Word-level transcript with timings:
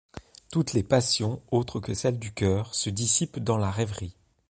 Toutes 0.51 0.73
les 0.73 0.81
passions, 0.81 1.43
autres 1.51 1.79
que 1.79 1.93
celles 1.93 2.17
du 2.17 2.33
cœur, 2.33 2.73
se 2.73 2.89
dissipent 2.89 3.37
dans 3.37 3.57
la 3.59 3.69
rêverie. 3.69 4.15